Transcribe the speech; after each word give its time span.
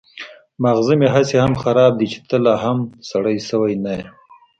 ماغزه 0.63 0.93
مې 0.99 1.07
هسې 1.15 1.37
هم 1.43 1.53
خراب 1.61 1.93
دي 1.99 2.07
چې 2.13 2.19
ته 2.29 2.37
لا 2.45 2.55
هم 2.63 2.77
سړی 3.09 3.37
شوی 3.49 3.73
نه 3.85 3.91
يې. 3.97 4.03